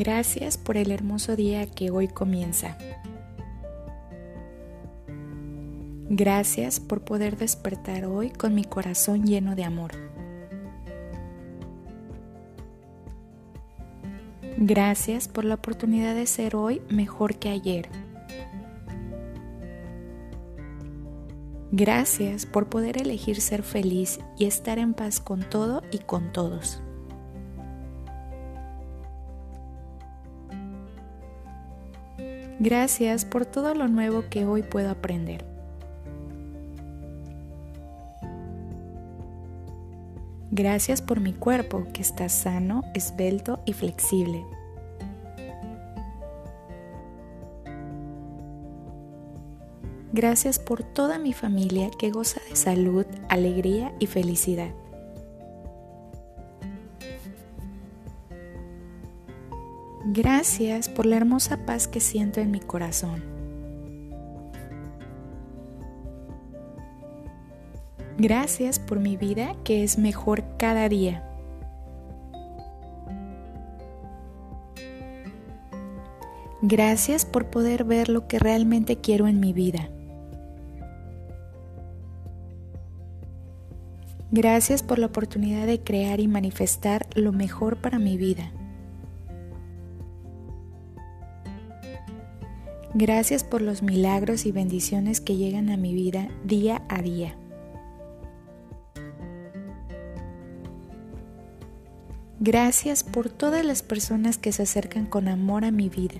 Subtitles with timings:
[0.00, 2.78] Gracias por el hermoso día que hoy comienza.
[6.08, 9.90] Gracias por poder despertar hoy con mi corazón lleno de amor.
[14.56, 17.90] Gracias por la oportunidad de ser hoy mejor que ayer.
[21.72, 26.80] Gracias por poder elegir ser feliz y estar en paz con todo y con todos.
[32.62, 35.46] Gracias por todo lo nuevo que hoy puedo aprender.
[40.50, 44.44] Gracias por mi cuerpo que está sano, esbelto y flexible.
[50.12, 54.68] Gracias por toda mi familia que goza de salud, alegría y felicidad.
[60.12, 63.22] Gracias por la hermosa paz que siento en mi corazón.
[68.18, 71.24] Gracias por mi vida que es mejor cada día.
[76.60, 79.90] Gracias por poder ver lo que realmente quiero en mi vida.
[84.32, 88.50] Gracias por la oportunidad de crear y manifestar lo mejor para mi vida.
[92.94, 97.36] Gracias por los milagros y bendiciones que llegan a mi vida día a día.
[102.40, 106.16] Gracias por todas las personas que se acercan con amor a mi vida.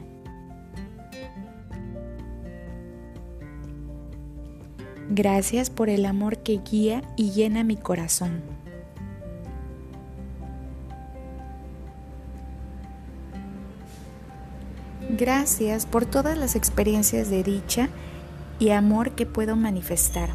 [5.09, 8.43] Gracias por el amor que guía y llena mi corazón.
[15.21, 17.91] Gracias por todas las experiencias de dicha
[18.59, 20.31] y amor que puedo manifestar.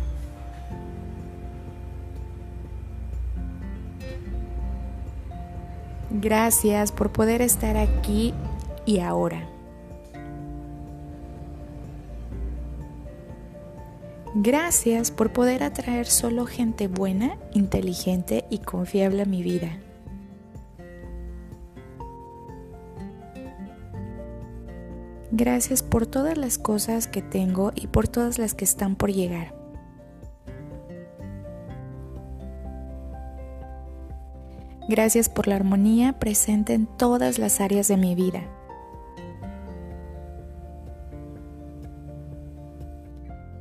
[6.11, 8.35] Gracias por poder estar aquí
[8.85, 9.49] y ahora.
[14.35, 19.79] Gracias por poder atraer solo gente buena, inteligente y confiable a mi vida.
[25.37, 29.53] Gracias por todas las cosas que tengo y por todas las que están por llegar.
[34.87, 38.43] Gracias por la armonía presente en todas las áreas de mi vida.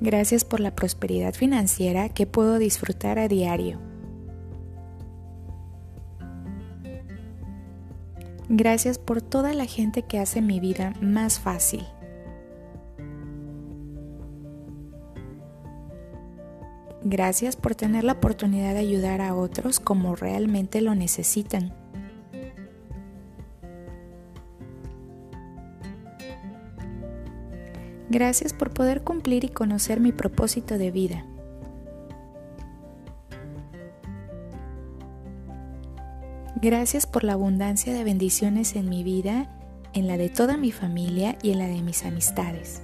[0.00, 3.80] Gracias por la prosperidad financiera que puedo disfrutar a diario.
[8.48, 11.84] Gracias por toda la gente que hace mi vida más fácil.
[17.02, 21.74] Gracias por tener la oportunidad de ayudar a otros como realmente lo necesitan.
[28.10, 31.26] Gracias por poder cumplir y conocer mi propósito de vida.
[36.64, 39.50] Gracias por la abundancia de bendiciones en mi vida,
[39.92, 42.80] en la de toda mi familia y en la de mis amistades.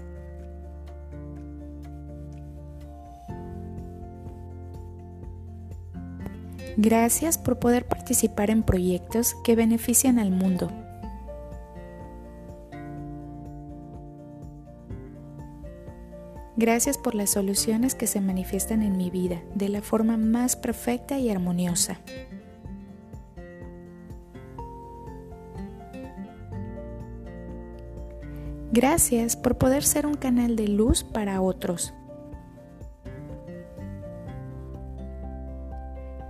[6.76, 10.70] Gracias por poder participar en proyectos que benefician al mundo.
[16.58, 21.18] Gracias por las soluciones que se manifiestan en mi vida de la forma más perfecta
[21.18, 21.98] y armoniosa.
[28.72, 31.92] Gracias por poder ser un canal de luz para otros.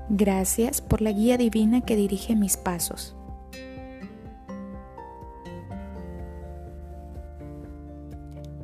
[0.09, 3.15] Gracias por la guía divina que dirige mis pasos.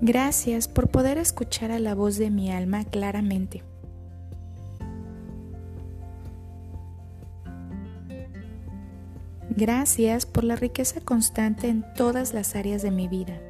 [0.00, 3.62] Gracias por poder escuchar a la voz de mi alma claramente.
[9.50, 13.40] Gracias por la riqueza constante en todas las áreas de mi vida.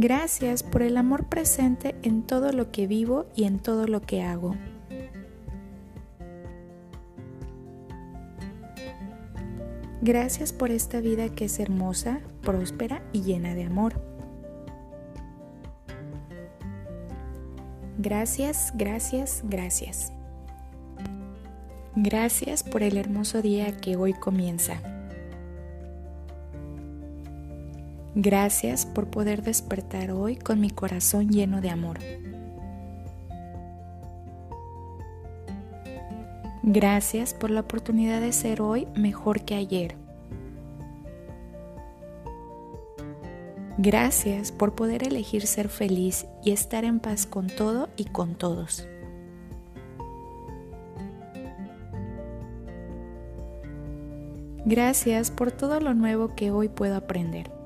[0.00, 4.22] Gracias por el amor presente en todo lo que vivo y en todo lo que
[4.22, 4.54] hago.
[10.00, 14.00] Gracias por esta vida que es hermosa, próspera y llena de amor.
[17.98, 20.12] Gracias, gracias, gracias.
[21.96, 24.97] Gracias por el hermoso día que hoy comienza.
[28.20, 32.00] Gracias por poder despertar hoy con mi corazón lleno de amor.
[36.64, 39.94] Gracias por la oportunidad de ser hoy mejor que ayer.
[43.76, 48.84] Gracias por poder elegir ser feliz y estar en paz con todo y con todos.
[54.64, 57.57] Gracias por todo lo nuevo que hoy puedo aprender.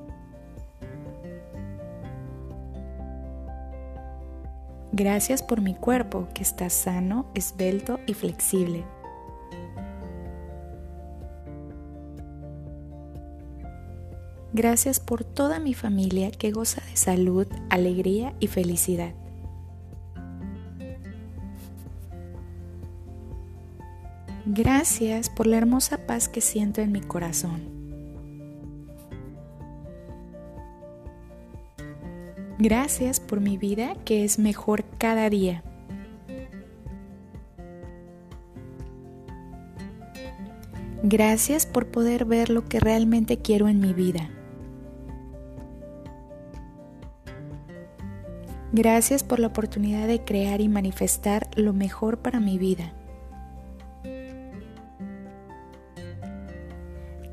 [4.95, 8.85] Gracias por mi cuerpo que está sano, esbelto y flexible.
[14.53, 19.15] Gracias por toda mi familia que goza de salud, alegría y felicidad.
[24.45, 27.72] Gracias por la hermosa paz que siento en mi corazón.
[32.65, 35.61] Gracias por mi vida que es mejor cada día.
[41.03, 44.29] Gracias por poder ver lo que realmente quiero en mi vida.
[48.71, 52.93] Gracias por la oportunidad de crear y manifestar lo mejor para mi vida.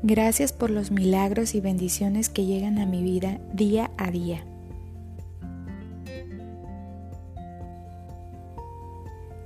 [0.03, 4.43] Gracias por los milagros y bendiciones que llegan a mi vida día a día.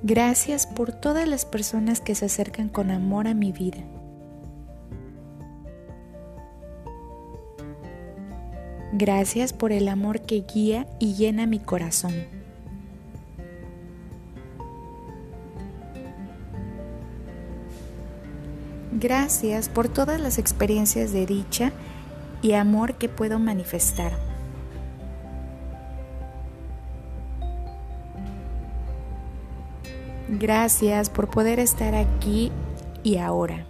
[0.07, 3.79] Gracias por todas las personas que se acercan con amor a mi vida.
[8.93, 12.13] Gracias por el amor que guía y llena mi corazón.
[18.91, 21.71] Gracias por todas las experiencias de dicha
[22.43, 24.34] y amor que puedo manifestar.
[30.27, 32.51] Gracias por poder estar aquí
[33.03, 33.67] y ahora.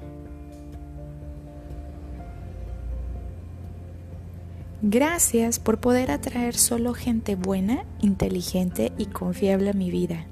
[4.81, 10.27] Gracias por poder atraer solo gente buena, inteligente y confiable a mi vida.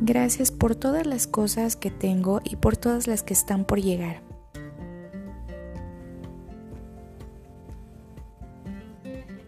[0.00, 4.25] Gracias por todas las cosas que tengo y por todas las que están por llegar.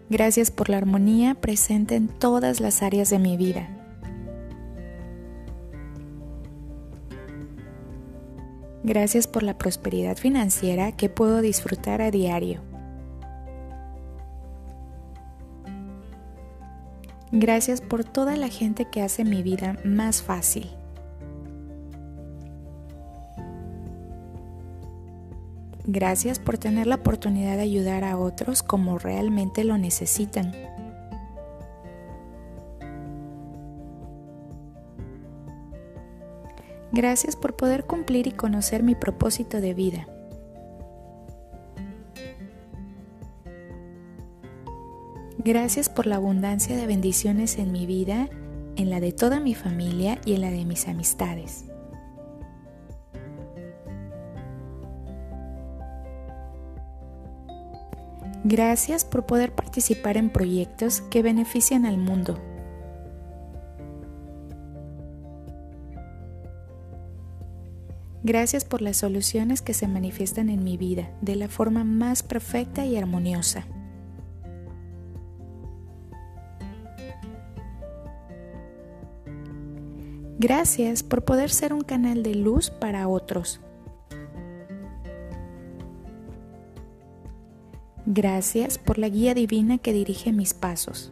[0.09, 3.69] Gracias por la armonía presente en todas las áreas de mi vida.
[8.83, 12.61] Gracias por la prosperidad financiera que puedo disfrutar a diario.
[17.31, 20.78] Gracias por toda la gente que hace mi vida más fácil.
[25.91, 30.53] Gracias por tener la oportunidad de ayudar a otros como realmente lo necesitan.
[36.91, 40.07] Gracias por poder cumplir y conocer mi propósito de vida.
[45.39, 48.29] Gracias por la abundancia de bendiciones en mi vida,
[48.75, 51.65] en la de toda mi familia y en la de mis amistades.
[58.51, 62.39] Gracias por poder participar en proyectos que benefician al mundo.
[68.23, 72.87] Gracias por las soluciones que se manifiestan en mi vida de la forma más perfecta
[72.87, 73.67] y armoniosa.
[80.39, 83.61] Gracias por poder ser un canal de luz para otros
[88.11, 91.11] Gracias por la guía divina que dirige mis pasos.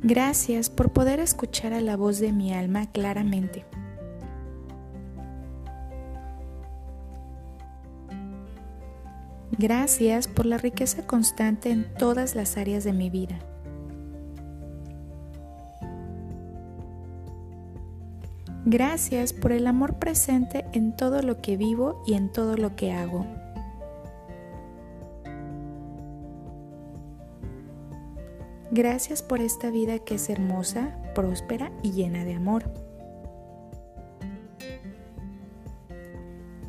[0.00, 3.64] Gracias por poder escuchar a la voz de mi alma claramente.
[9.58, 13.40] Gracias por la riqueza constante en todas las áreas de mi vida.
[18.70, 22.92] Gracias por el amor presente en todo lo que vivo y en todo lo que
[22.92, 23.26] hago.
[28.70, 32.72] Gracias por esta vida que es hermosa, próspera y llena de amor.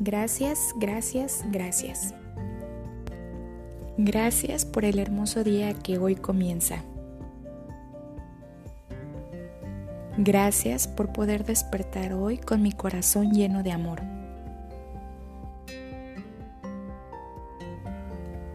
[0.00, 2.14] Gracias, gracias, gracias.
[3.96, 6.82] Gracias por el hermoso día que hoy comienza.
[10.24, 14.02] Gracias por poder despertar hoy con mi corazón lleno de amor.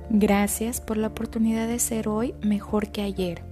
[0.10, 3.44] Gracias por la oportunidad de ser hoy mejor que ayer.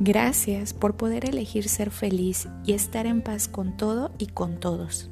[0.00, 5.08] Gracias por poder elegir ser feliz y estar en paz con todo y con todos.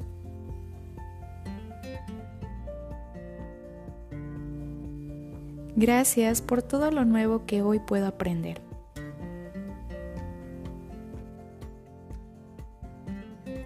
[5.77, 8.70] Gracias por todo lo nuevo que hoy puedo aprender.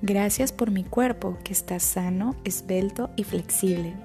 [0.07, 3.95] Gracias por mi cuerpo que está sano, esbelto y flexible.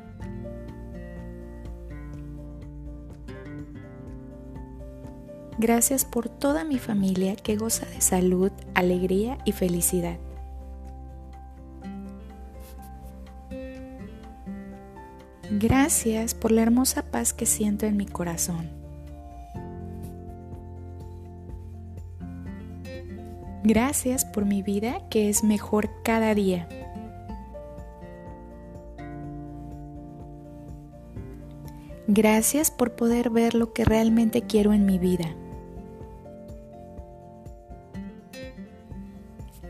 [5.58, 10.16] Gracias por toda mi familia que goza de salud, alegría y felicidad.
[15.50, 18.79] Gracias por la hermosa paz que siento en mi corazón.
[23.72, 26.68] Gracias por mi vida que es mejor cada día.
[32.08, 35.36] Gracias por poder ver lo que realmente quiero en mi vida.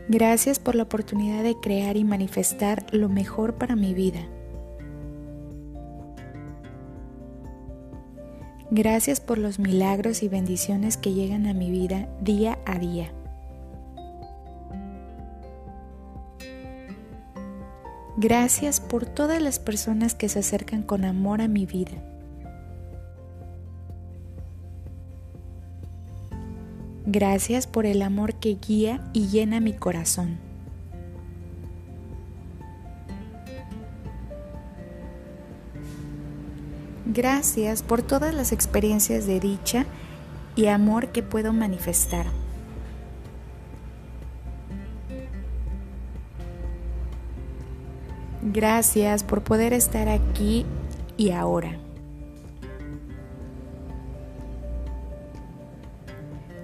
[0.09, 4.21] Gracias por la oportunidad de crear y manifestar lo mejor para mi vida.
[8.71, 13.13] Gracias por los milagros y bendiciones que llegan a mi vida día a día.
[18.23, 21.93] Gracias por todas las personas que se acercan con amor a mi vida.
[27.07, 30.37] Gracias por el amor que guía y llena mi corazón.
[37.07, 39.87] Gracias por todas las experiencias de dicha
[40.55, 42.27] y amor que puedo manifestar.
[48.53, 50.65] Gracias por poder estar aquí
[51.15, 51.77] y ahora.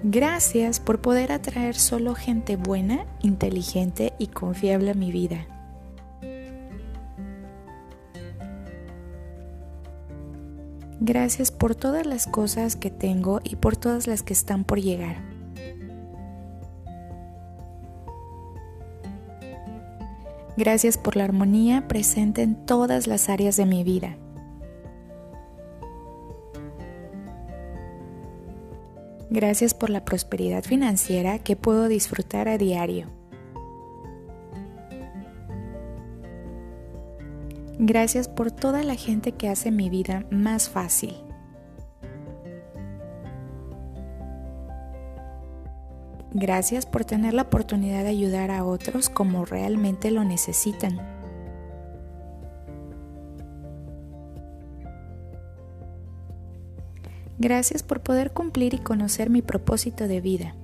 [0.02, 5.46] Gracias por poder atraer solo gente buena, inteligente y confiable a mi vida.
[11.00, 15.37] Gracias por todas las cosas que tengo y por todas las que están por llegar.
[20.58, 24.16] Gracias por la armonía presente en todas las áreas de mi vida.
[29.30, 33.06] Gracias por la prosperidad financiera que puedo disfrutar a diario.
[37.78, 41.27] Gracias por toda la gente que hace mi vida más fácil.
[46.32, 50.98] Gracias por tener la oportunidad de ayudar a otros como realmente lo necesitan.
[57.38, 60.54] Gracias por poder cumplir y conocer mi propósito de vida.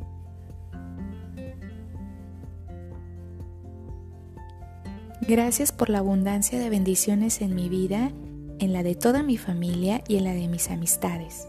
[5.26, 8.10] Gracias por la abundancia de bendiciones en mi vida,
[8.58, 11.48] en la de toda mi familia y en la de mis amistades.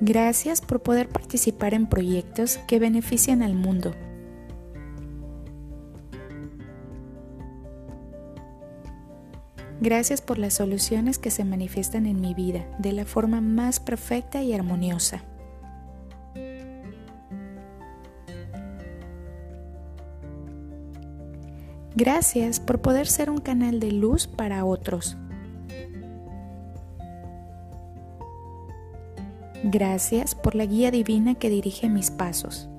[0.00, 3.94] Gracias por poder participar en proyectos que benefician al mundo.
[9.80, 14.42] Gracias por las soluciones que se manifiestan en mi vida de la forma más perfecta
[14.42, 15.22] y armoniosa.
[21.94, 25.16] Gracias por poder ser un canal de luz para otros.
[29.70, 32.70] Gracias por la guía divina que dirige mis pasos.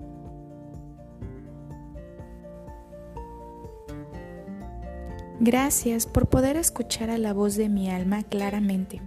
[5.40, 9.04] Gracias por poder escuchar a la voz de mi alma claramente.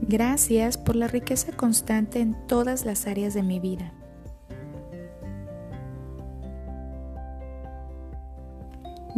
[0.00, 3.92] Gracias por la riqueza constante en todas las áreas de mi vida.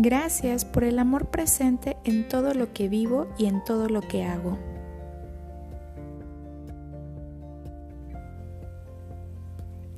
[0.05, 4.23] Gracias por el amor presente en todo lo que vivo y en todo lo que
[4.23, 4.59] hago.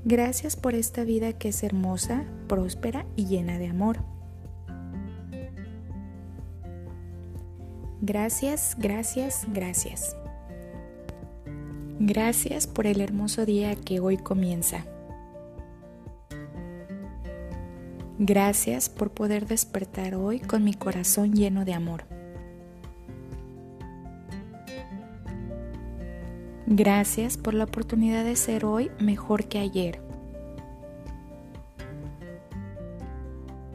[0.04, 3.98] Gracias por esta vida que es hermosa, próspera y llena de amor.
[8.00, 10.16] Gracias, gracias, gracias.
[11.98, 14.84] Gracias por el hermoso día que hoy comienza.
[18.18, 22.04] Gracias por poder despertar hoy con mi corazón lleno de amor.
[26.66, 30.00] Gracias por la oportunidad de ser hoy mejor que ayer.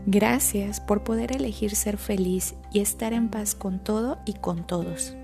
[0.08, 5.16] Gracias por poder elegir ser feliz y estar en paz con todo y con todos.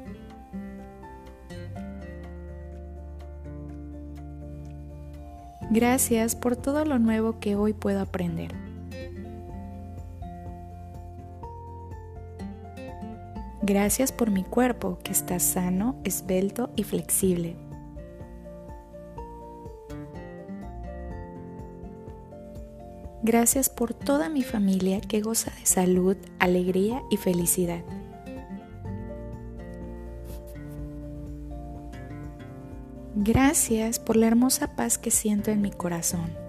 [5.72, 8.67] Gracias por todo lo nuevo que hoy puedo aprender.
[13.68, 17.58] Gracias por mi cuerpo que está sano, esbelto y flexible.
[23.24, 27.84] Gracias por toda mi familia que goza de salud, alegría y felicidad.
[33.16, 36.47] Gracias por la hermosa paz que siento en mi corazón.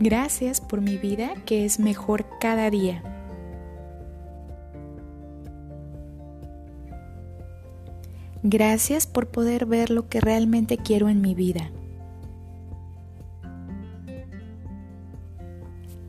[0.00, 3.02] Gracias por mi vida que es mejor cada día.
[8.44, 11.70] Gracias por poder ver lo que realmente quiero en mi vida.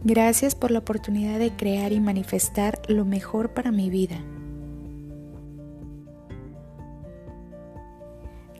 [0.04, 4.18] Gracias por la oportunidad de crear y manifestar lo mejor para mi vida.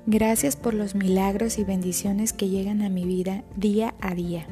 [0.08, 4.48] Gracias por los milagros y bendiciones que llegan a mi vida día a día.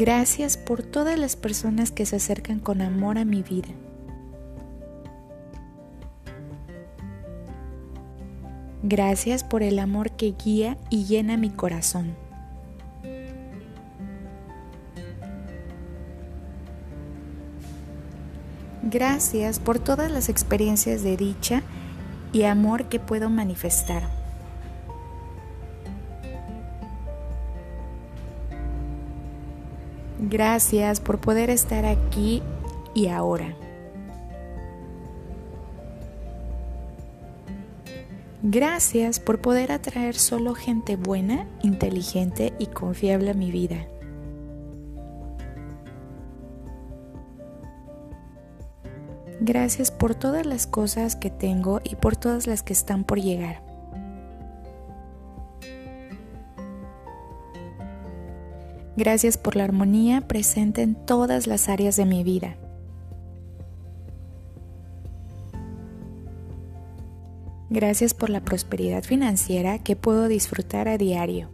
[0.00, 3.68] Gracias por todas las personas que se acercan con amor a mi vida.
[8.82, 12.16] Gracias por el amor que guía y llena mi corazón.
[18.82, 21.62] Gracias por todas las experiencias de dicha
[22.32, 24.19] y amor que puedo manifestar.
[30.30, 32.40] Gracias por poder estar aquí
[32.94, 33.56] y ahora.
[38.40, 43.88] Gracias por poder atraer solo gente buena, inteligente y confiable a mi vida.
[49.40, 53.69] Gracias por todas las cosas que tengo y por todas las que están por llegar.
[59.00, 62.58] Gracias por la armonía presente en todas las áreas de mi vida.
[67.70, 71.48] Gracias por la prosperidad financiera que puedo disfrutar a diario.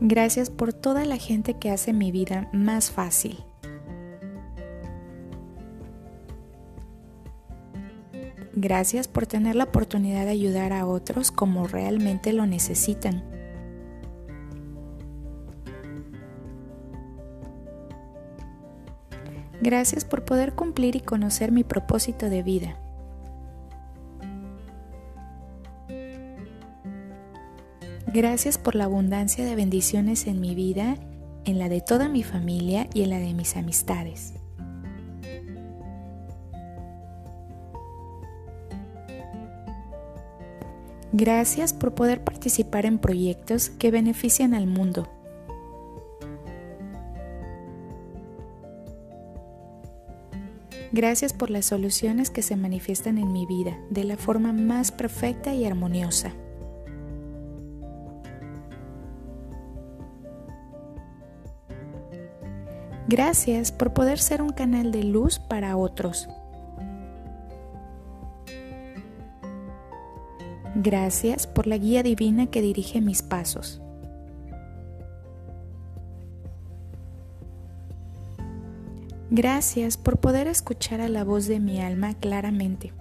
[0.00, 3.44] Gracias por toda la gente que hace mi vida más fácil.
[8.54, 13.24] Gracias por tener la oportunidad de ayudar a otros como realmente lo necesitan.
[19.62, 22.76] Gracias por poder cumplir y conocer mi propósito de vida.
[28.12, 30.96] Gracias por la abundancia de bendiciones en mi vida,
[31.46, 34.34] en la de toda mi familia y en la de mis amistades.
[41.12, 45.08] Gracias por poder participar en proyectos que benefician al mundo.
[50.90, 55.54] Gracias por las soluciones que se manifiestan en mi vida de la forma más perfecta
[55.54, 56.32] y armoniosa.
[63.06, 66.28] Gracias por poder ser un canal de luz para otros.
[70.84, 73.80] Gracias por la guía divina que dirige mis pasos.
[79.30, 82.92] Gracias por poder escuchar a la voz de mi alma claramente.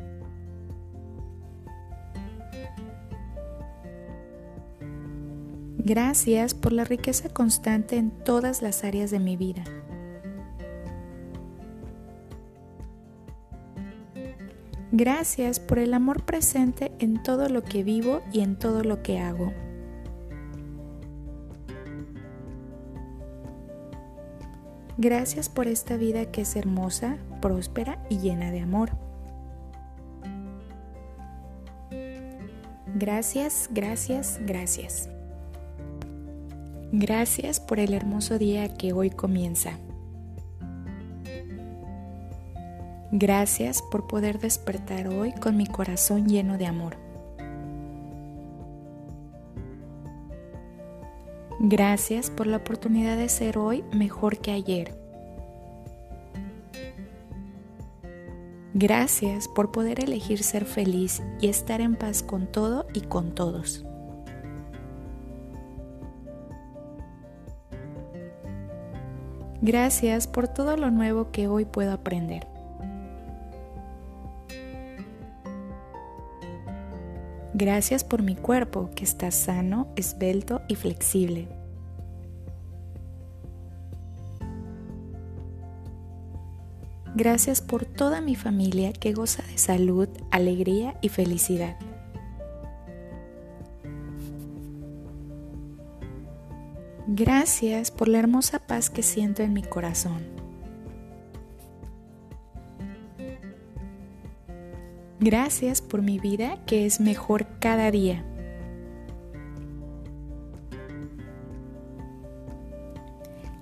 [5.80, 9.64] Gracias por la riqueza constante en todas las áreas de mi vida.
[15.04, 19.18] Gracias por el amor presente en todo lo que vivo y en todo lo que
[19.18, 19.52] hago.
[25.00, 28.92] Gracias por esta vida que es hermosa, próspera y llena de amor.
[32.94, 35.10] Gracias, gracias, gracias.
[36.92, 39.80] Gracias por el hermoso día que hoy comienza.
[43.14, 46.96] Gracias por poder despertar hoy con mi corazón lleno de amor.
[51.60, 54.96] Gracias por la oportunidad de ser hoy mejor que ayer.
[58.74, 63.86] Gracias por poder elegir ser feliz y estar en paz con todo y con todos.
[69.62, 72.51] Gracias por todo lo nuevo que hoy puedo aprender.
[77.62, 81.48] Gracias por mi cuerpo que está sano, esbelto y flexible.
[87.14, 91.78] Gracias por toda mi familia que goza de salud, alegría y felicidad.
[97.06, 100.41] Gracias por la hermosa paz que siento en mi corazón.
[105.22, 108.26] Gracias por mi vida que es mejor cada día.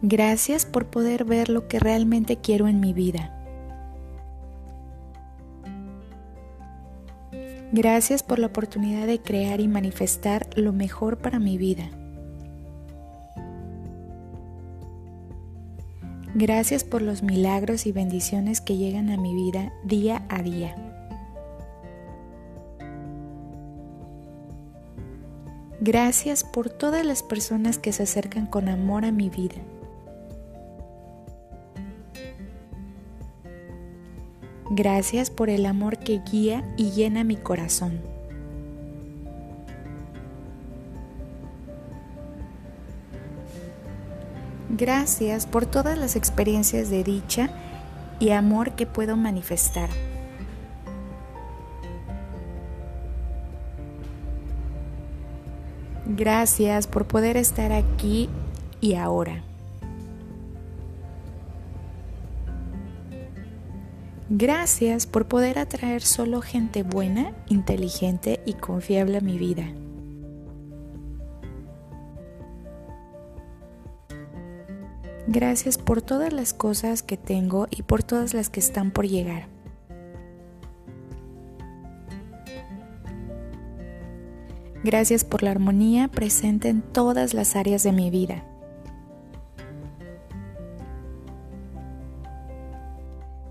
[0.01, 3.35] Gracias por poder ver lo que realmente quiero en mi vida.
[7.73, 11.89] Gracias por la oportunidad de crear y manifestar lo mejor para mi vida.
[16.35, 20.88] Gracias por los milagros y bendiciones que llegan a mi vida día a día.
[25.81, 29.55] Gracias por todas las personas que se acercan con amor a mi vida.
[34.71, 38.01] Gracias por el amor que guía y llena mi corazón.
[44.69, 47.49] Gracias por todas las experiencias de dicha
[48.19, 49.89] y amor que puedo manifestar.
[56.11, 58.29] Gracias por poder estar aquí
[58.81, 59.43] y ahora.
[64.27, 69.71] Gracias por poder atraer solo gente buena, inteligente y confiable a mi vida.
[75.27, 79.58] Gracias por todas las cosas que tengo y por todas las que están por llegar.
[84.83, 88.45] Gracias por la armonía presente en todas las áreas de mi vida.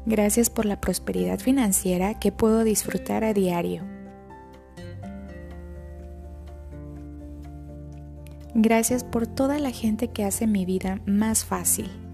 [0.07, 3.83] Gracias por la prosperidad financiera que puedo disfrutar a diario.
[8.55, 12.08] Gracias por toda la gente que hace mi vida más fácil.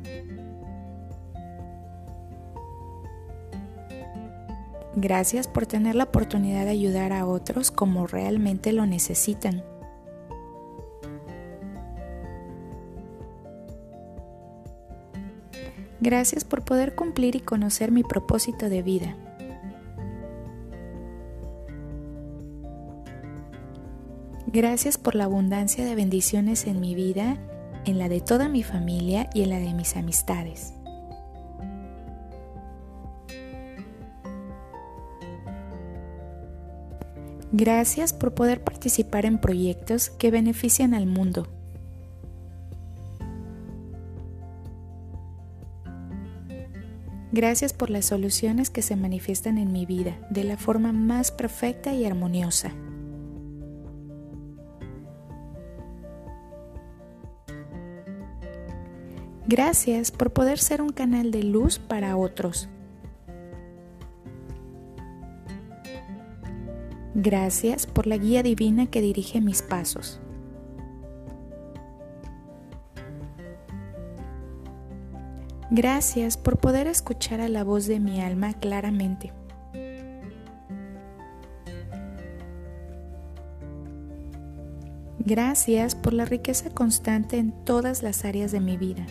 [4.96, 9.64] Gracias por tener la oportunidad de ayudar a otros como realmente lo necesitan.
[16.00, 19.16] Gracias por poder cumplir y conocer mi propósito de vida.
[24.46, 27.38] Gracias por la abundancia de bendiciones en mi vida,
[27.86, 30.74] en la de toda mi familia y en la de mis amistades.
[37.56, 41.46] Gracias por poder participar en proyectos que benefician al mundo.
[47.30, 51.94] Gracias por las soluciones que se manifiestan en mi vida de la forma más perfecta
[51.94, 52.72] y armoniosa.
[59.46, 62.68] Gracias por poder ser un canal de luz para otros.
[67.14, 70.20] Gracias por la guía divina que dirige mis pasos.
[75.70, 79.32] Gracias por poder escuchar a la voz de mi alma claramente.
[85.20, 89.06] Gracias por la riqueza constante en todas las áreas de mi vida.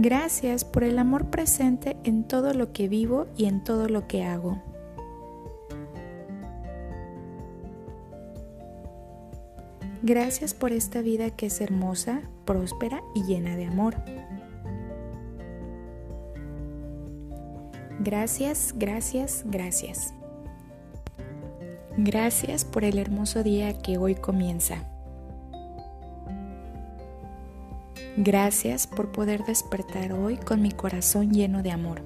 [0.00, 4.22] Gracias por el amor presente en todo lo que vivo y en todo lo que
[4.22, 4.62] hago.
[10.04, 13.96] Gracias por esta vida que es hermosa, próspera y llena de amor.
[17.98, 20.14] Gracias, gracias, gracias.
[21.96, 24.84] Gracias por el hermoso día que hoy comienza.
[28.20, 32.02] Gracias por poder despertar hoy con mi corazón lleno de amor.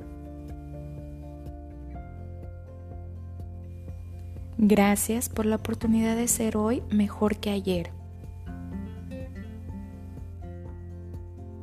[4.59, 7.93] Gracias por la oportunidad de ser hoy mejor que ayer.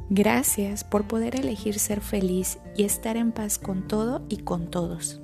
[0.09, 5.21] Gracias por poder elegir ser feliz y estar en paz con todo y con todos.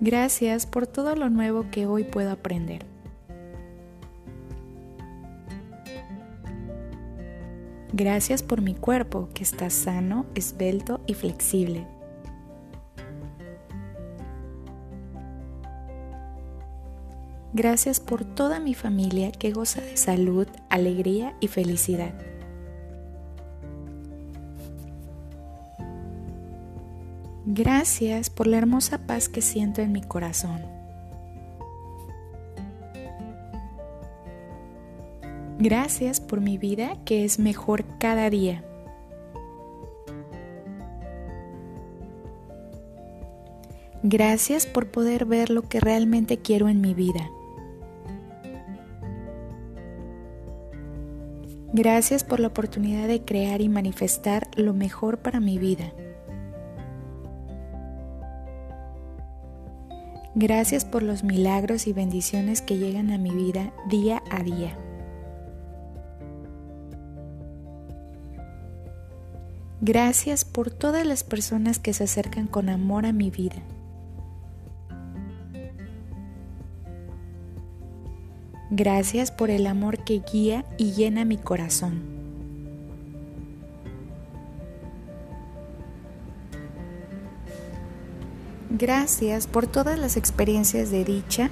[0.00, 2.91] Gracias por todo lo nuevo que hoy puedo aprender.
[7.94, 11.86] Gracias por mi cuerpo que está sano, esbelto y flexible.
[17.52, 22.14] Gracias por toda mi familia que goza de salud, alegría y felicidad.
[27.44, 30.81] Gracias por la hermosa paz que siento en mi corazón.
[35.64, 38.64] Gracias por mi vida que es mejor cada día.
[44.02, 47.30] Gracias por poder ver lo que realmente quiero en mi vida.
[51.72, 55.92] Gracias por la oportunidad de crear y manifestar lo mejor para mi vida.
[60.34, 64.76] Gracias por los milagros y bendiciones que llegan a mi vida día a día.
[69.84, 73.56] Gracias por todas las personas que se acercan con amor a mi vida.
[78.70, 82.00] Gracias por el amor que guía y llena mi corazón.
[88.70, 91.50] Gracias por todas las experiencias de dicha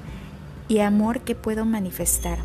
[0.69, 2.39] y amor que puedo manifestar.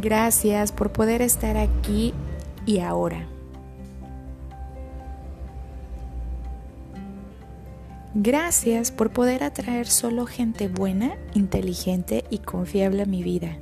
[0.00, 2.12] Gracias por poder estar aquí
[2.66, 3.26] y ahora.
[8.12, 13.56] Gracias por poder atraer solo gente buena, inteligente y confiable a mi vida.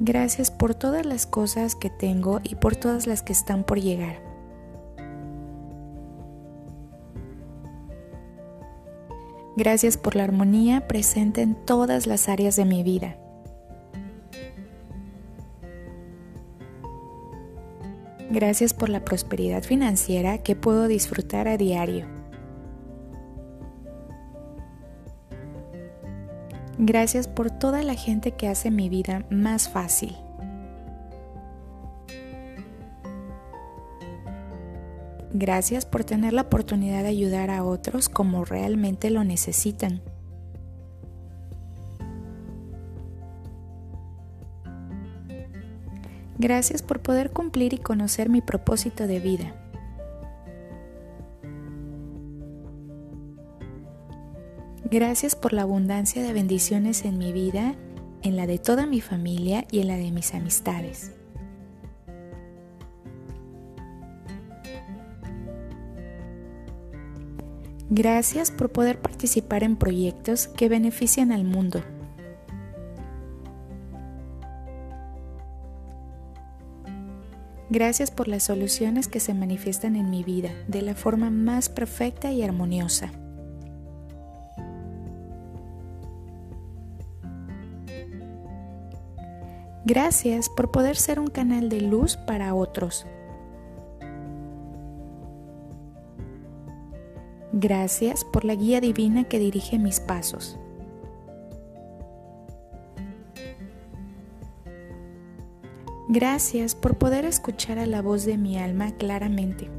[0.00, 4.33] Gracias por todas las cosas que tengo y por todas las que están por llegar.
[9.56, 13.16] Gracias por la armonía presente en todas las áreas de mi vida.
[18.30, 22.06] Gracias por la prosperidad financiera que puedo disfrutar a diario.
[26.78, 30.16] Gracias por toda la gente que hace mi vida más fácil.
[35.36, 40.00] Gracias por tener la oportunidad de ayudar a otros como realmente lo necesitan.
[46.38, 49.56] Gracias por poder cumplir y conocer mi propósito de vida.
[54.88, 57.74] Gracias por la abundancia de bendiciones en mi vida,
[58.22, 61.10] en la de toda mi familia y en la de mis amistades.
[67.90, 71.82] Gracias por poder participar en proyectos que benefician al mundo.
[77.70, 82.30] Gracias por las soluciones que se manifiestan en mi vida de la forma más perfecta
[82.30, 83.10] y armoniosa.
[89.86, 93.06] Gracias por poder ser un canal de luz para otros.
[97.56, 100.58] Gracias por la guía divina que dirige mis pasos.
[106.08, 109.70] Gracias por poder escuchar a la voz de mi alma claramente.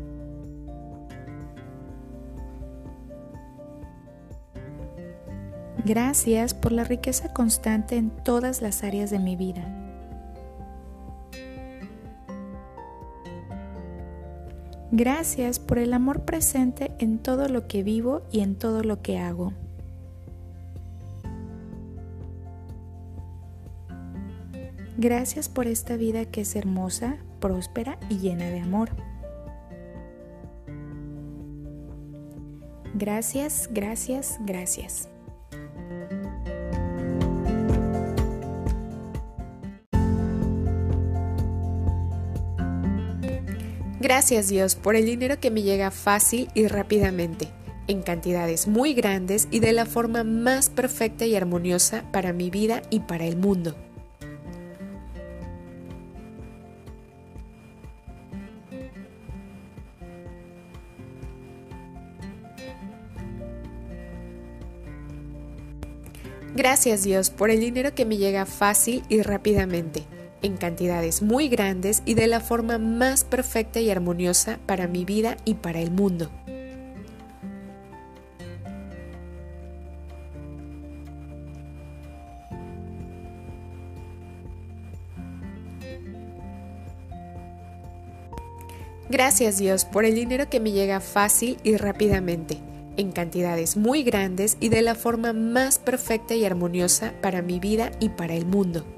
[5.83, 9.84] Gracias por la riqueza constante en todas las áreas de mi vida.
[14.97, 19.17] Gracias por el amor presente en todo lo que vivo y en todo lo que
[19.19, 19.51] hago.
[24.97, 28.91] Gracias por esta vida que es hermosa, próspera y llena de amor.
[32.93, 35.09] Gracias, gracias, gracias.
[44.05, 47.47] Gracias Dios por el dinero que me llega fácil y rápidamente,
[47.87, 52.83] en cantidades muy grandes y de la forma más perfecta y armoniosa para mi vida
[52.91, 53.75] y para el mundo.
[66.53, 70.03] Gracias Dios por el dinero que me llega fácil y rápidamente,
[70.45, 75.37] en cantidades muy grandes y de la forma más perfecta y armoniosa para mi vida
[75.43, 76.29] y para el mundo.
[89.09, 92.59] Gracias Dios por el dinero que me llega fácil y rápidamente
[92.97, 97.91] en cantidades muy grandes y de la forma más perfecta y armoniosa para mi vida
[97.99, 98.94] y para el mundo.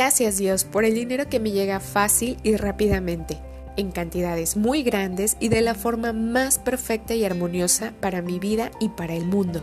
[0.00, 3.36] Gracias Dios por el dinero que me llega fácil y rápidamente,
[3.76, 8.70] en cantidades muy grandes y de la forma más perfecta y armoniosa para mi vida
[8.80, 9.62] y para el mundo.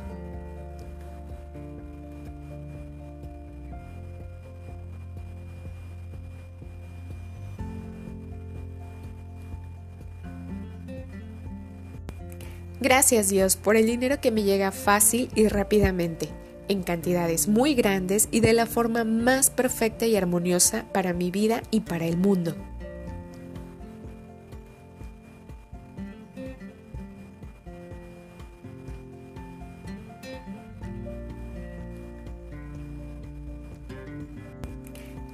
[12.80, 16.30] Gracias Dios por el dinero que me llega fácil y rápidamente,
[16.68, 21.64] en cantidades muy grandes y de la forma más perfecta y armoniosa para mi vida
[21.72, 22.56] y para el mundo.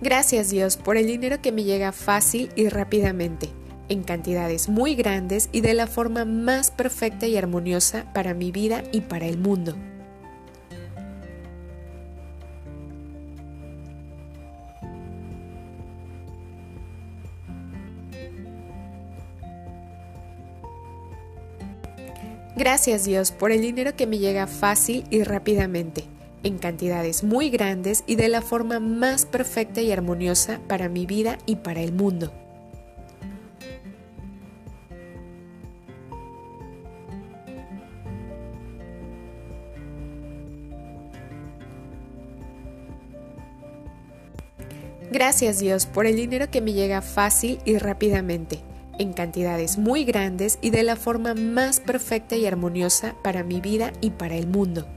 [0.01, 3.49] Gracias Dios por el dinero que me llega fácil y rápidamente
[3.89, 8.83] en cantidades muy grandes y de la forma más perfecta y armoniosa para mi vida
[8.91, 9.75] y para el mundo.
[22.55, 26.03] Gracias Dios por el dinero que me llega fácil y rápidamente,
[26.43, 31.39] en cantidades muy grandes y de la forma más perfecta y armoniosa para mi vida
[31.47, 32.31] y para el mundo.
[45.11, 48.59] Gracias Dios por el dinero que me llega fácil y rápidamente,
[49.03, 53.93] en cantidades muy grandes y de la forma más perfecta y armoniosa para mi vida
[54.01, 54.87] y para el mundo.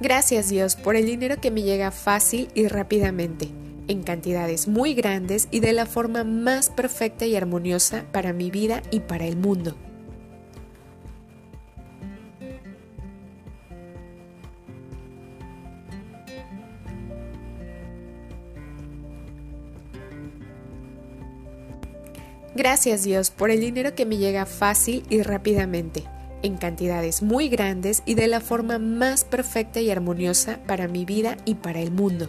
[0.00, 3.48] Gracias Dios por el dinero que me llega fácil y rápidamente
[3.88, 8.82] en cantidades muy grandes y de la forma más perfecta y armoniosa para mi vida
[8.90, 9.76] y para el mundo.
[22.58, 26.02] Gracias Dios por el dinero que me llega fácil y rápidamente,
[26.42, 31.36] en cantidades muy grandes y de la forma más perfecta y armoniosa para mi vida
[31.44, 32.28] y para el mundo.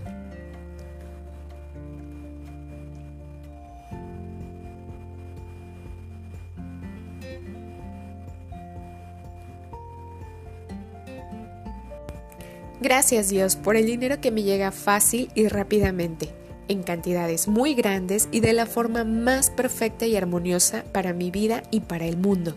[12.79, 16.29] Gracias Dios por el dinero que me llega fácil y rápidamente,
[16.69, 21.63] en cantidades muy grandes y de la forma más perfecta y armoniosa para mi vida
[21.71, 22.55] y para el mundo.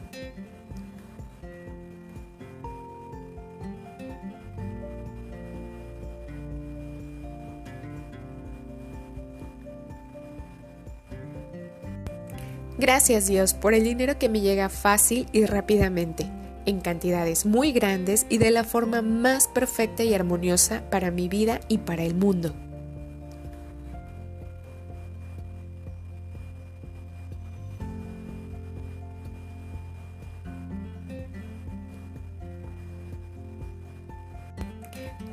[12.78, 16.26] Gracias Dios por el dinero que me llega fácil y rápidamente
[16.66, 21.60] en cantidades muy grandes y de la forma más perfecta y armoniosa para mi vida
[21.68, 22.54] y para el mundo.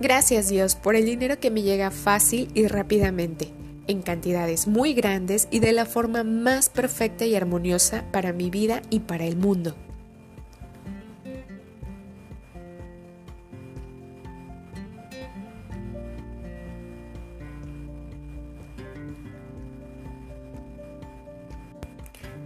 [0.10, 3.54] Gracias Dios por el dinero que me llega fácil y rápidamente,
[3.86, 8.82] en cantidades muy grandes y de la forma más perfecta y armoniosa para mi vida
[8.90, 9.76] y para el mundo.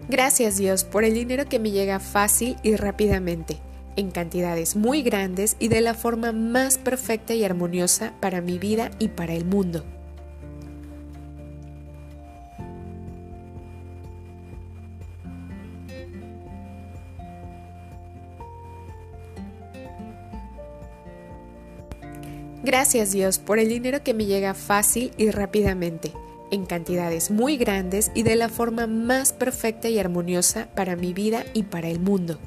[0.10, 3.62] Gracias Dios por el dinero que me llega fácil y rápidamente,
[3.96, 8.92] en cantidades muy grandes y de la forma más perfecta y armoniosa para mi vida
[9.00, 9.84] y para el mundo.
[22.64, 26.14] Gracias Dios por el dinero que me llega fácil y rápidamente,
[26.50, 31.44] en cantidades muy grandes y de la forma más perfecta y armoniosa para mi vida
[31.54, 32.40] y para el mundo.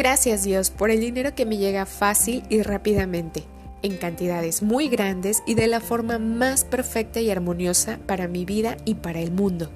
[0.00, 3.44] Gracias Dios por el dinero que me llega fácil y rápidamente,
[3.82, 8.78] en cantidades muy grandes y de la forma más perfecta y armoniosa para mi vida
[8.86, 9.70] y para el mundo.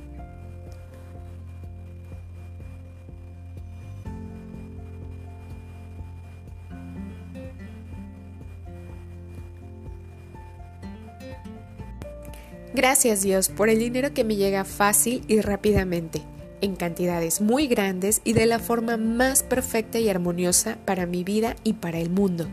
[12.73, 16.23] Gracias Dios por el dinero que me llega fácil y rápidamente
[16.65, 21.57] en cantidades muy grandes y de la forma más perfecta y armoniosa para mi vida
[21.63, 22.49] y para el mundo.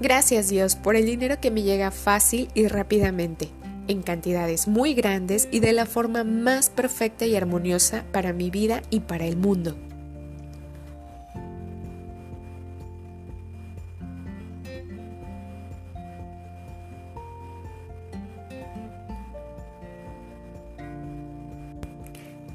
[0.00, 3.50] Gracias Dios por el dinero que me llega fácil y rápidamente,
[3.88, 8.82] en cantidades muy grandes y de la forma más perfecta y armoniosa para mi vida
[8.88, 9.76] y para el mundo.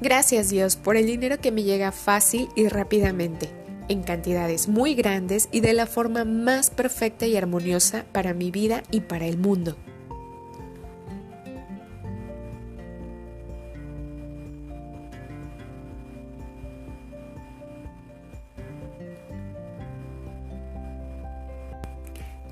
[0.02, 3.48] Gracias Dios por el dinero que me llega fácil y rápidamente,
[3.86, 8.82] en cantidades muy grandes y de la forma más perfecta y armoniosa para mi vida
[8.90, 9.76] y para el mundo.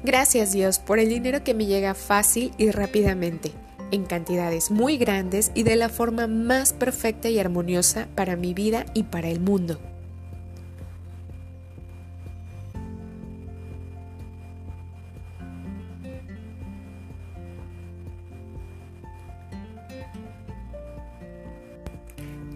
[0.05, 3.51] Gracias Dios por el dinero que me llega fácil y rápidamente
[3.91, 8.87] en cantidades muy grandes y de la forma más perfecta y armoniosa para mi vida
[8.95, 9.79] y para el mundo.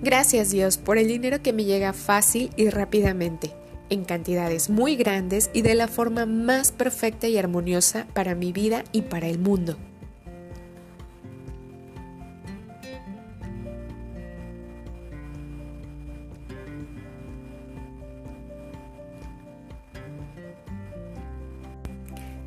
[0.04, 3.52] Gracias Dios por el dinero que me llega fácil y rápidamente,
[3.88, 8.84] en cantidades muy grandes y de la forma más perfecta y armoniosa para mi vida
[8.92, 9.78] y para el mundo.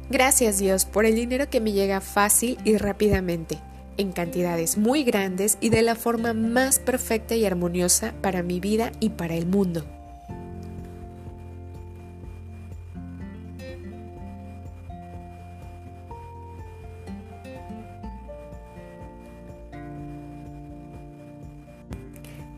[0.09, 3.59] Gracias Dios por el dinero que me llega fácil y rápidamente,
[3.97, 8.93] en cantidades muy grandes y de la forma más perfecta y armoniosa para mi vida
[9.01, 9.83] y para el mundo.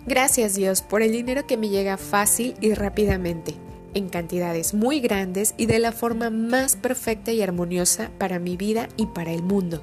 [0.06, 3.56] Gracias Dios por el dinero que me llega fácil y rápidamente
[3.94, 8.90] en cantidades muy grandes y de la forma más perfecta y armoniosa para mi vida
[8.98, 9.82] y para el mundo.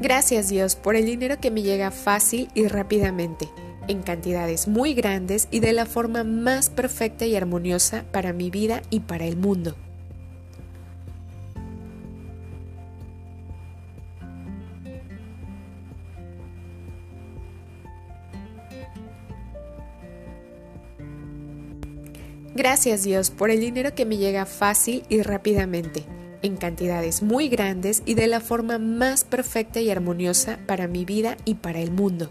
[0.00, 3.48] Gracias Dios por el dinero que me llega fácil y rápidamente,
[3.88, 8.80] en cantidades muy grandes y de la forma más perfecta y armoniosa para mi vida
[8.90, 9.74] y para el mundo.
[22.58, 26.06] Gracias Dios por el dinero que me llega fácil y rápidamente,
[26.42, 31.36] en cantidades muy grandes y de la forma más perfecta y armoniosa para mi vida
[31.44, 32.30] y para el mundo.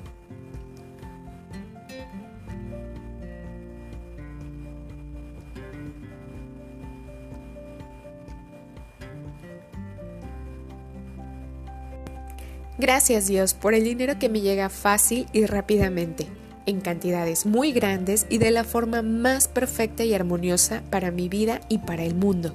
[12.77, 16.27] Gracias Dios por el dinero que me llega fácil y rápidamente
[16.67, 21.61] en cantidades muy grandes y de la forma más perfecta y armoniosa para mi vida
[21.69, 22.53] y para el mundo.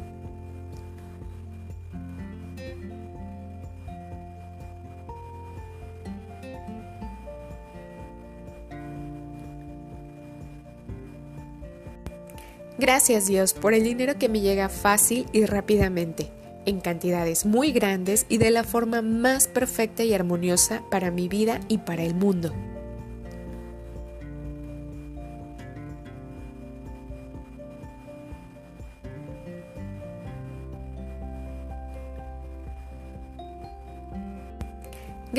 [12.78, 16.30] Gracias Dios por el dinero que me llega fácil y rápidamente,
[16.66, 21.60] en cantidades muy grandes y de la forma más perfecta y armoniosa para mi vida
[21.68, 22.52] y para el mundo.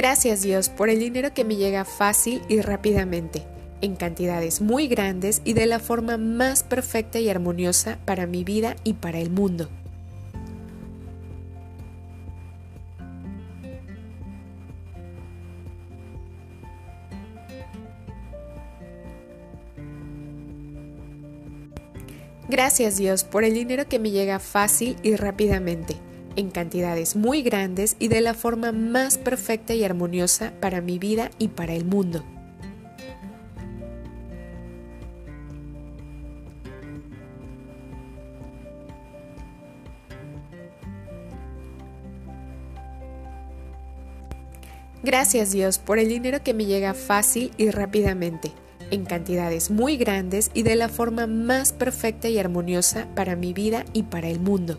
[0.04, 3.48] Gracias Dios por el dinero que me llega fácil y rápidamente,
[3.80, 8.76] en cantidades muy grandes y de la forma más perfecta y armoniosa para mi vida
[8.84, 9.70] y para el mundo.
[22.50, 25.96] Gracias Dios por el dinero que me llega fácil y rápidamente,
[26.36, 31.32] en cantidades muy grandes y de la forma más perfecta y armoniosa para mi vida
[31.40, 32.24] y para el mundo.
[45.04, 48.54] Gracias Dios por el dinero que me llega fácil y rápidamente
[48.90, 53.86] en cantidades muy grandes y de la forma más perfecta y armoniosa para mi vida
[53.92, 54.78] y para el mundo.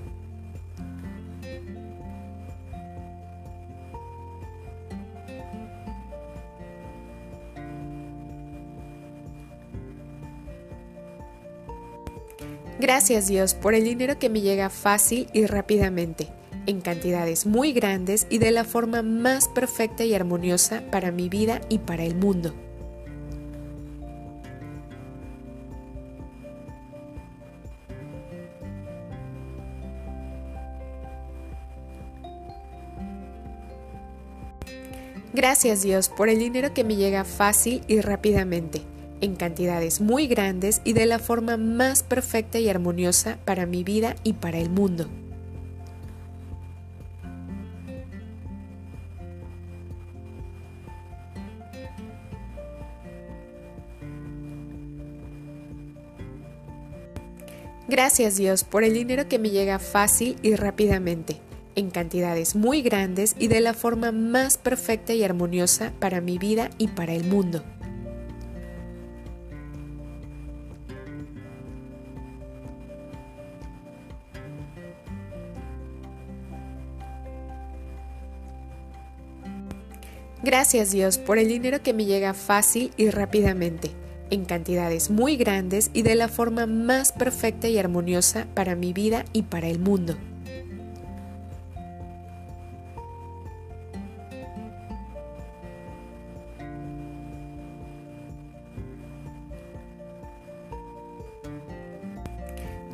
[12.80, 16.28] Gracias Dios por el dinero que me llega fácil y rápidamente,
[16.66, 21.60] en cantidades muy grandes y de la forma más perfecta y armoniosa para mi vida
[21.68, 22.52] y para el mundo.
[35.32, 38.82] Gracias Dios por el dinero que me llega fácil y rápidamente,
[39.20, 44.16] en cantidades muy grandes y de la forma más perfecta y armoniosa para mi vida
[44.24, 45.08] y para el mundo.
[57.86, 61.40] Gracias Dios por el dinero que me llega fácil y rápidamente
[61.76, 66.70] en cantidades muy grandes y de la forma más perfecta y armoniosa para mi vida
[66.78, 67.62] y para el mundo.
[80.44, 83.92] Gracias Dios por el dinero que me llega fácil y rápidamente,
[84.28, 89.24] en cantidades muy grandes y de la forma más perfecta y armoniosa para mi vida
[89.32, 90.18] y para el mundo.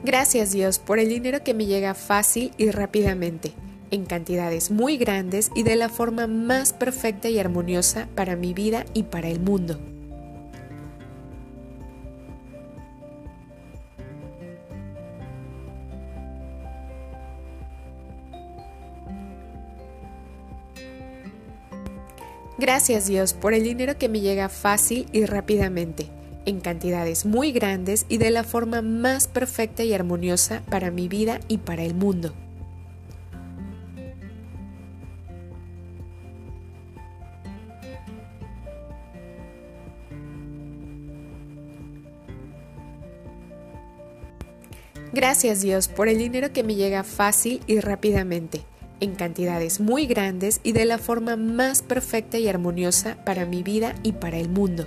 [0.05, 3.55] Gracias Dios por el dinero que me llega fácil y rápidamente,
[3.91, 8.84] en cantidades muy grandes y de la forma más perfecta y armoniosa para mi vida
[8.95, 9.78] y para el mundo.
[22.59, 26.09] Gracias Dios por el dinero que me llega fácil y rápidamente
[26.45, 31.41] en cantidades muy grandes y de la forma más perfecta y armoniosa para mi vida
[31.49, 32.34] y para el mundo.
[45.12, 48.62] Gracias Dios por el dinero que me llega fácil y rápidamente,
[49.00, 53.96] en cantidades muy grandes y de la forma más perfecta y armoniosa para mi vida
[54.04, 54.86] y para el mundo.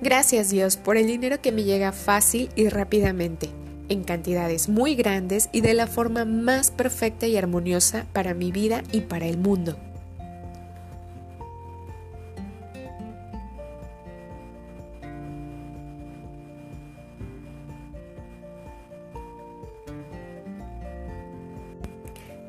[0.00, 3.50] Gracias Dios por el dinero que me llega fácil y rápidamente,
[3.88, 8.82] en cantidades muy grandes y de la forma más perfecta y armoniosa para mi vida
[8.92, 9.76] y para el mundo.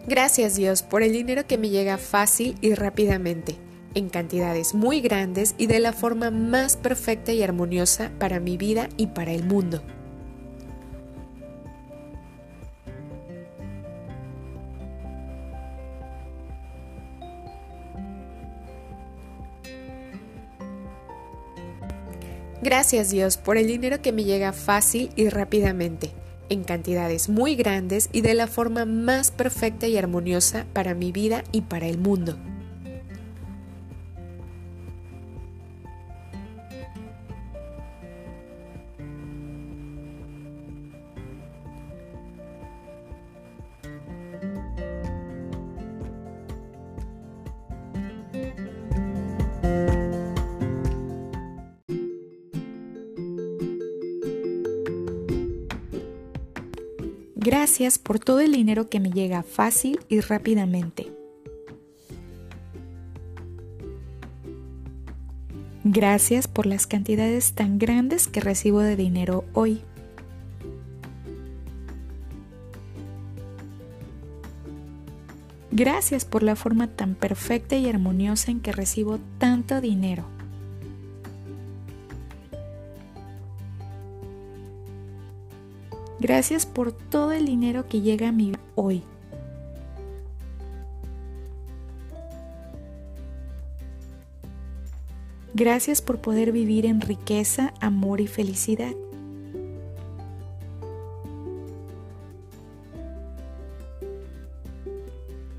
[0.07, 3.55] Gracias Dios por el dinero que me llega fácil y rápidamente
[3.95, 8.89] en cantidades muy grandes y de la forma más perfecta y armoniosa para mi vida
[8.97, 9.81] y para el mundo.
[22.65, 26.09] Gracias Dios por el dinero que me llega fácil y rápidamente,
[26.49, 31.43] en cantidades muy grandes y de la forma más perfecta y armoniosa para mi vida
[31.51, 32.39] y para el mundo.
[57.45, 61.11] Gracias por todo el dinero que me llega fácil y rápidamente.
[65.83, 69.83] Gracias por las cantidades tan grandes que recibo de dinero hoy.
[75.69, 80.34] Gracias por la forma tan perfecta y armoniosa en que recibo tanto dinero.
[86.27, 89.03] Gracias por todo el dinero que llega a mi vida hoy.
[95.53, 98.95] Gracias por poder vivir en riqueza, amor y felicidad.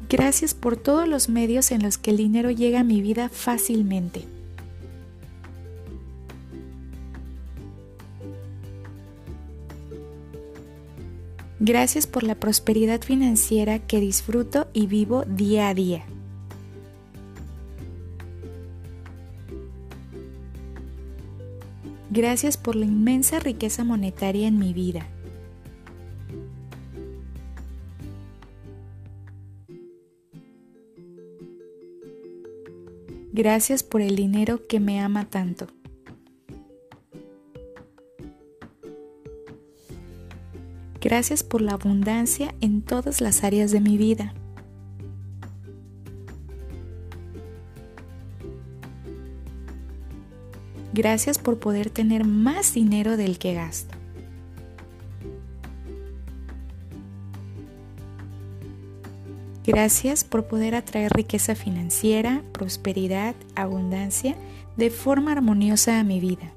[0.09, 4.36] Gracias por todos los medios en los que el dinero llega a mi vida fácilmente.
[11.59, 16.05] Gracias por la prosperidad financiera que disfruto y vivo día a día.
[22.11, 25.07] Gracias por la inmensa riqueza monetaria en mi vida.
[33.33, 35.76] Gracias por el dinero que me ama tanto.
[41.09, 44.35] Gracias por la abundancia en todas las áreas de mi vida.
[50.93, 53.95] Gracias por poder tener más dinero del que gasto.
[59.65, 64.35] Gracias por poder atraer riqueza financiera, prosperidad, abundancia
[64.77, 66.56] de forma armoniosa a mi vida.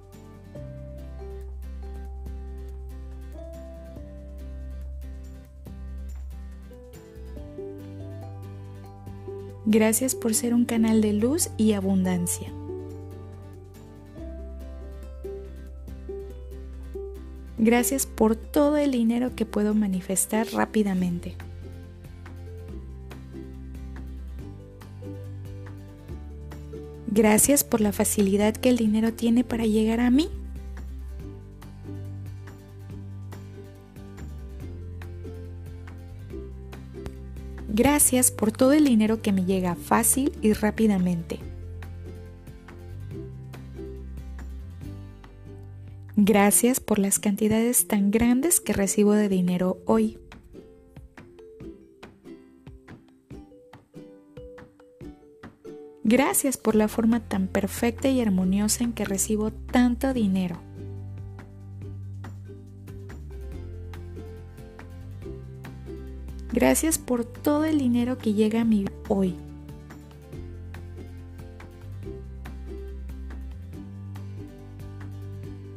[9.71, 12.51] Gracias por ser un canal de luz y abundancia.
[17.59, 21.35] Gracias por todo el dinero que puedo manifestar rápidamente.
[27.05, 30.29] Gracias por la facilidad que el dinero tiene para llegar a mí.
[37.99, 41.37] Gracias por todo el dinero que me llega fácil y rápidamente.
[46.15, 50.17] Gracias por las cantidades tan grandes que recibo de dinero hoy.
[56.05, 60.68] Gracias por la forma tan perfecta y armoniosa en que recibo tanto dinero.
[66.59, 69.33] Gracias por todo el dinero que llega a mi vida hoy.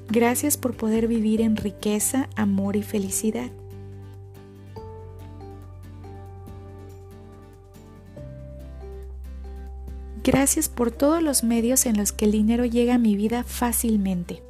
[0.09, 3.53] Gracias por poder vivir en riqueza, amor y felicidad.
[10.25, 14.43] Gracias por todos los medios en los que el dinero llega a mi vida fácilmente.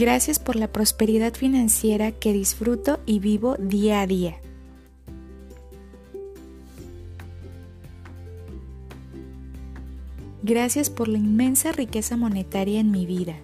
[0.00, 4.40] Gracias por la prosperidad financiera que disfruto y vivo día a día.
[10.42, 13.36] Gracias por la inmensa riqueza monetaria en mi vida.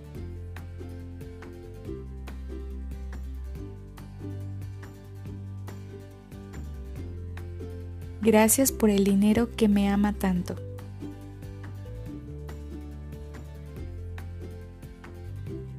[8.22, 10.65] Gracias por el dinero que me ama tanto.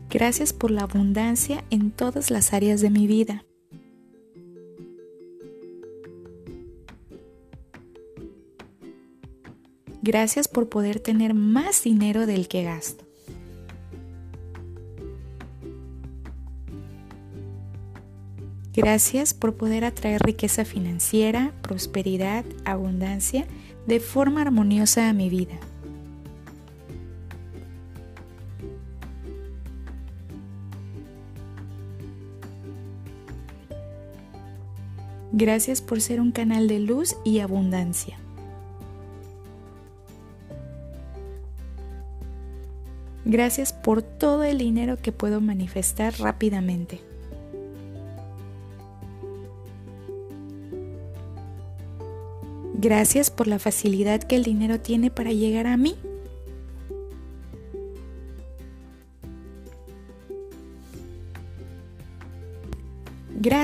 [0.10, 3.44] Gracias por la abundancia en todas las áreas de mi vida.
[10.02, 13.04] Gracias por poder tener más dinero del que gasto.
[18.74, 23.46] Gracias por poder atraer riqueza financiera, prosperidad, abundancia
[23.88, 25.60] de forma armoniosa a mi vida.
[35.40, 38.18] Gracias por ser un canal de luz y abundancia.
[43.24, 47.02] Gracias por todo el dinero que puedo manifestar rápidamente.
[52.74, 55.98] Gracias por la facilidad que el dinero tiene para llegar a mí.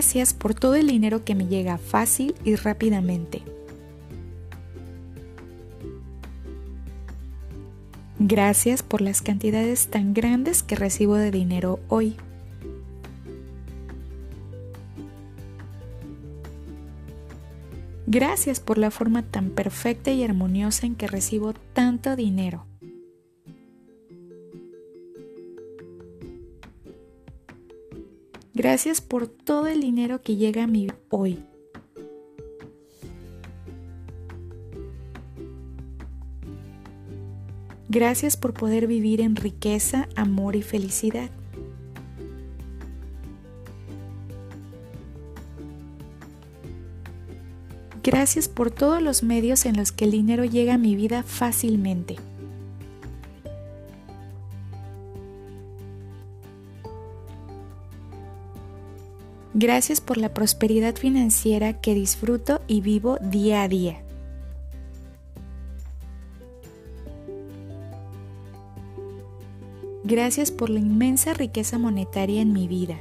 [0.04, 3.42] Gracias por todo el dinero que me llega fácil y rápidamente.
[8.20, 12.18] Gracias por las cantidades tan grandes que recibo de dinero hoy.
[18.06, 22.66] Gracias por la forma tan perfecta y armoniosa en que recibo tanto dinero.
[28.64, 31.44] Gracias por todo el dinero que llega a mí hoy.
[37.90, 41.30] Gracias por poder vivir en riqueza, amor y felicidad.
[48.02, 52.16] Gracias por todos los medios en los que el dinero llega a mi vida fácilmente.
[59.56, 64.02] Gracias por la prosperidad financiera que disfruto y vivo día a día.
[70.04, 72.98] Gracias por la inmensa riqueza monetaria en mi vida.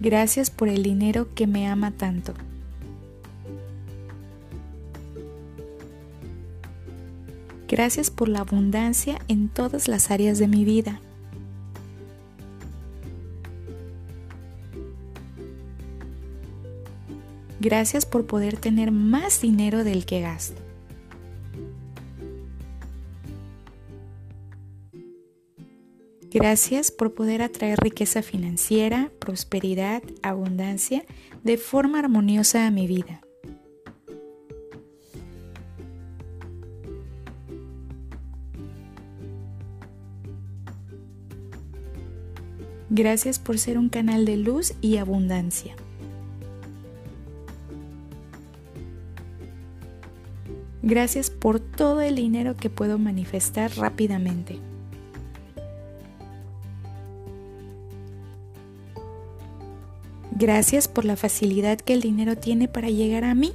[0.00, 2.34] Gracias por el dinero que me ama tanto.
[7.76, 10.98] Gracias por la abundancia en todas las áreas de mi vida.
[17.60, 20.62] Gracias por poder tener más dinero del que gasto.
[26.32, 31.04] Gracias por poder atraer riqueza financiera, prosperidad, abundancia
[31.44, 33.25] de forma armoniosa a mi vida.
[42.96, 45.76] Gracias por ser un canal de luz y abundancia.
[50.82, 54.58] Gracias por todo el dinero que puedo manifestar rápidamente.
[60.30, 63.52] Gracias por la facilidad que el dinero tiene para llegar a mí.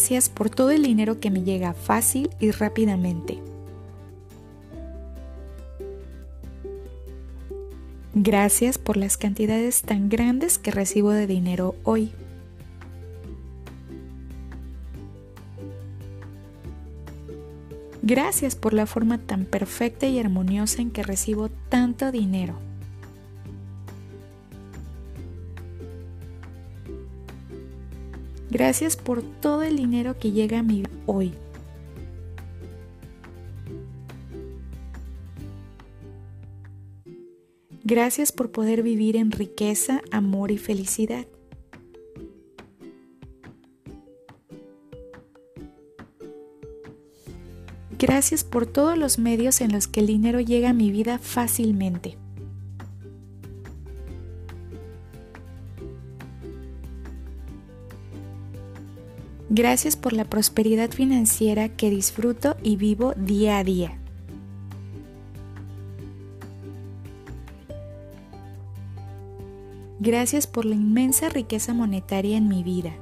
[0.00, 3.38] Gracias por todo el dinero que me llega fácil y rápidamente.
[8.14, 12.12] Gracias por las cantidades tan grandes que recibo de dinero hoy.
[18.00, 22.69] Gracias por la forma tan perfecta y armoniosa en que recibo tanto dinero.
[28.60, 31.32] Gracias por todo el dinero que llega a mi hoy.
[37.84, 41.26] Gracias por poder vivir en riqueza, amor y felicidad.
[47.98, 52.18] Gracias por todos los medios en los que el dinero llega a mi vida fácilmente.
[59.52, 63.98] Gracias por la prosperidad financiera que disfruto y vivo día a día.
[69.98, 72.92] Gracias por la inmensa riqueza monetaria en mi vida.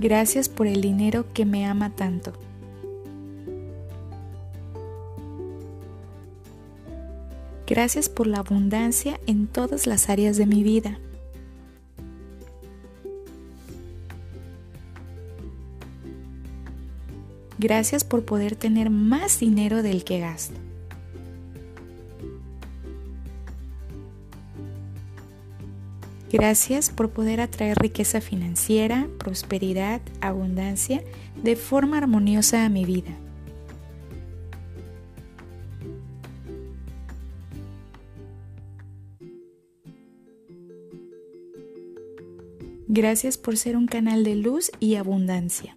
[0.00, 2.32] Gracias por el dinero que me ama tanto.
[7.76, 10.98] Gracias por la abundancia en todas las áreas de mi vida.
[17.58, 20.58] Gracias por poder tener más dinero del que gasto.
[26.32, 31.04] Gracias por poder atraer riqueza financiera, prosperidad, abundancia
[31.42, 33.12] de forma armoniosa a mi vida.
[42.88, 45.76] Gracias por ser un canal de luz y abundancia.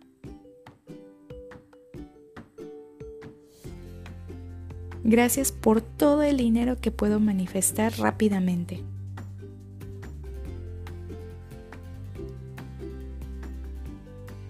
[5.03, 8.83] Gracias por todo el dinero que puedo manifestar rápidamente.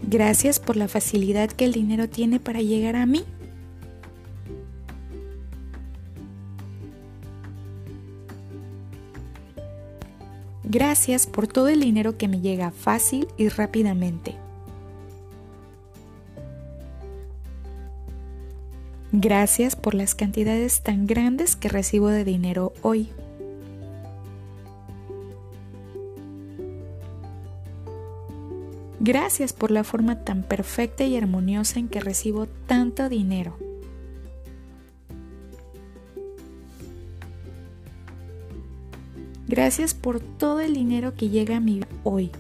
[0.02, 3.24] Gracias por la facilidad que el dinero tiene para llegar a mí.
[11.00, 14.36] Gracias por todo el dinero que me llega fácil y rápidamente.
[19.14, 23.08] Gracias por las cantidades tan grandes que recibo de dinero hoy.
[29.00, 33.69] Gracias por la forma tan perfecta y armoniosa en que recibo tanto dinero.
[39.62, 42.32] Gracias por todo el dinero que llega a mí hoy.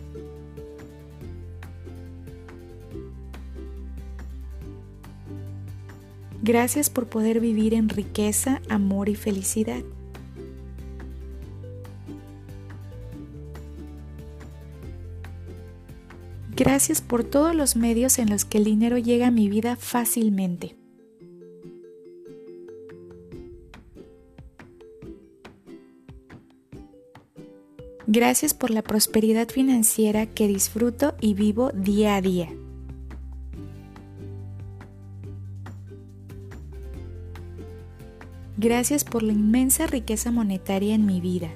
[6.41, 9.83] Gracias por poder vivir en riqueza, amor y felicidad.
[16.55, 20.78] Gracias por todos los medios en los que el dinero llega a mi vida fácilmente.
[28.11, 32.49] Gracias por la prosperidad financiera que disfruto y vivo día a día.
[38.57, 41.51] Gracias por la inmensa riqueza monetaria en mi vida.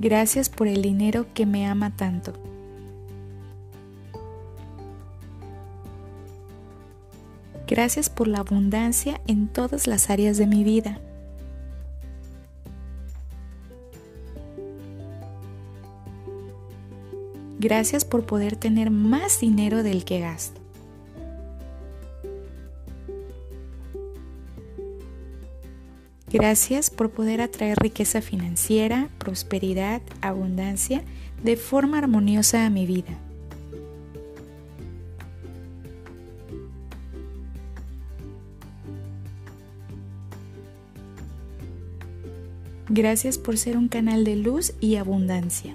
[0.00, 2.34] Gracias por el dinero que me ama tanto.
[7.68, 11.00] Gracias por la abundancia en todas las áreas de mi vida.
[17.58, 20.58] Gracias por poder tener más dinero del que gasto.
[26.32, 31.02] Gracias por poder atraer riqueza financiera, prosperidad, abundancia
[31.42, 33.18] de forma armoniosa a mi vida.
[42.88, 45.74] Gracias por ser un canal de luz y abundancia.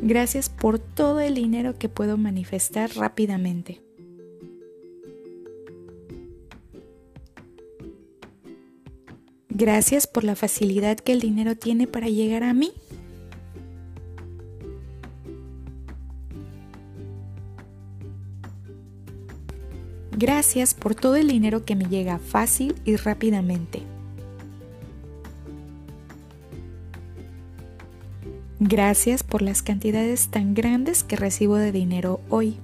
[0.00, 3.82] Gracias por todo el dinero que puedo manifestar rápidamente.
[9.50, 12.72] Gracias por la facilidad que el dinero tiene para llegar a mí.
[20.20, 23.82] Gracias por todo el dinero que me llega fácil y rápidamente.
[28.58, 32.58] Gracias por las cantidades tan grandes que recibo de dinero hoy.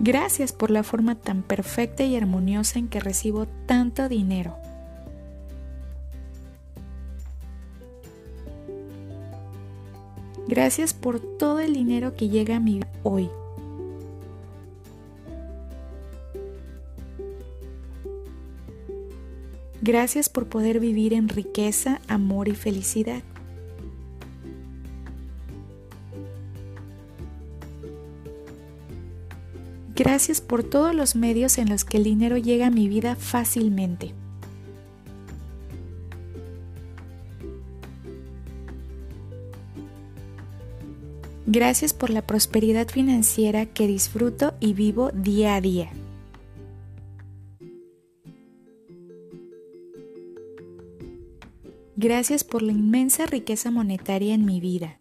[0.00, 4.56] Gracias por la forma tan perfecta y armoniosa en que recibo tanto dinero.
[10.50, 13.30] Gracias por todo el dinero que llega a mí hoy.
[19.80, 23.22] Gracias por poder vivir en riqueza, amor y felicidad.
[29.94, 34.19] Gracias por todos los medios en los que el dinero llega a mi vida fácilmente.
[41.52, 45.90] Gracias por la prosperidad financiera que disfruto y vivo día a día.
[51.96, 55.00] Gracias por la inmensa riqueza monetaria en mi vida.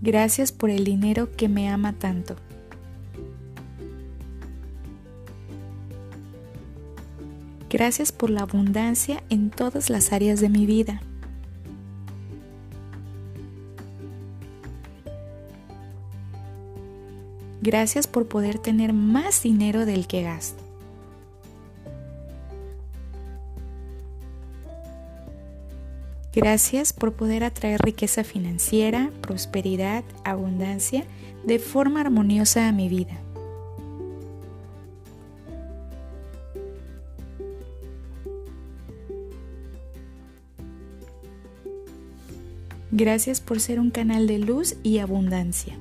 [0.00, 2.36] Gracias por el dinero que me ama tanto.
[7.72, 11.00] Gracias por la abundancia en todas las áreas de mi vida.
[17.62, 20.62] Gracias por poder tener más dinero del que gasto.
[26.34, 31.06] Gracias por poder atraer riqueza financiera, prosperidad, abundancia
[31.46, 33.18] de forma armoniosa a mi vida.
[42.94, 45.78] Gracias por ser un canal de luz y abundancia.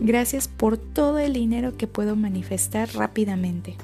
[0.00, 3.76] Gracias por todo el dinero que puedo manifestar rápidamente.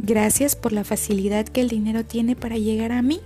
[0.00, 3.20] Gracias por la facilidad que el dinero tiene para llegar a mí